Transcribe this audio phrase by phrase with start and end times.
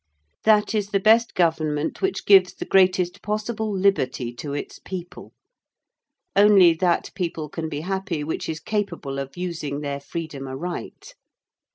[0.45, 5.31] That is the best Government which gives the greatest possible liberty to its people:
[6.35, 11.13] only that people can be happy which is capable of using their freedom aright.